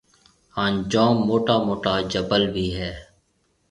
هانَ 0.55 0.73
جوم 0.91 1.15
موٽا 1.27 1.55
موٽا 1.67 1.93
جبل 2.11 2.41
ڀِي 2.53 2.67
هيَ۔ 2.77 2.91